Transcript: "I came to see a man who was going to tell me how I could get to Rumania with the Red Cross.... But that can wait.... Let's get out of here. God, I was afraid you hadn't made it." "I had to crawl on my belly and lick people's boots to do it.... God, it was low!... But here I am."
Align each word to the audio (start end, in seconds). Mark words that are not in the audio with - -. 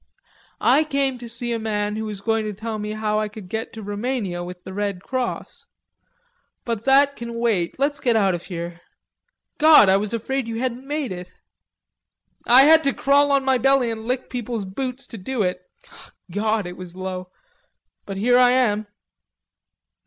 "I 0.59 0.83
came 0.83 1.19
to 1.19 1.29
see 1.29 1.53
a 1.53 1.59
man 1.59 1.95
who 1.95 2.05
was 2.05 2.21
going 2.21 2.45
to 2.45 2.53
tell 2.53 2.79
me 2.79 2.93
how 2.93 3.19
I 3.19 3.27
could 3.27 3.47
get 3.47 3.71
to 3.73 3.83
Rumania 3.83 4.43
with 4.43 4.63
the 4.63 4.73
Red 4.73 5.03
Cross.... 5.03 5.67
But 6.65 6.85
that 6.85 7.15
can 7.15 7.35
wait.... 7.35 7.77
Let's 7.77 7.99
get 7.99 8.15
out 8.15 8.33
of 8.33 8.45
here. 8.45 8.81
God, 9.59 9.89
I 9.89 9.97
was 9.97 10.11
afraid 10.11 10.47
you 10.47 10.57
hadn't 10.57 10.87
made 10.87 11.11
it." 11.11 11.31
"I 12.47 12.63
had 12.63 12.83
to 12.85 12.93
crawl 12.95 13.31
on 13.31 13.45
my 13.45 13.59
belly 13.59 13.91
and 13.91 14.07
lick 14.07 14.27
people's 14.27 14.65
boots 14.65 15.05
to 15.05 15.19
do 15.19 15.43
it.... 15.43 15.61
God, 16.31 16.65
it 16.65 16.77
was 16.77 16.95
low!... 16.95 17.29
But 18.07 18.17
here 18.17 18.39
I 18.39 18.49
am." 18.53 18.87